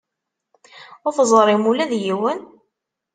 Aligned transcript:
Ur 1.05 1.13
teẓrim 1.17 1.63
ula 1.71 1.85
d 1.89 1.91
yiwen? 2.03 2.39